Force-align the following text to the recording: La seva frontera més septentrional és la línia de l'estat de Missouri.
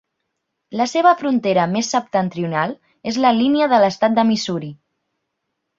La 0.79 0.87
seva 0.93 1.11
frontera 1.19 1.67
més 1.75 1.91
septentrional 1.97 2.75
és 3.13 3.23
la 3.27 3.35
línia 3.43 3.71
de 3.77 3.83
l'estat 3.87 4.19
de 4.21 4.29
Missouri. 4.33 4.77